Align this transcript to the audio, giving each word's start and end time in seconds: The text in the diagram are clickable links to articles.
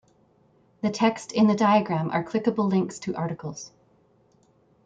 The 0.81 0.89
text 0.89 1.31
in 1.31 1.45
the 1.45 1.53
diagram 1.53 2.09
are 2.09 2.23
clickable 2.23 2.67
links 2.67 2.97
to 2.97 3.15
articles. 3.15 3.71